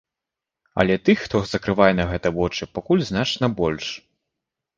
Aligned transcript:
Але 0.83 0.95
тых, 1.09 1.17
хто 1.27 1.41
закрывае 1.51 1.89
на 1.99 2.07
гэта 2.13 2.27
вочы, 2.39 2.63
пакуль 2.79 3.05
значна 3.11 3.51
больш. 3.61 3.87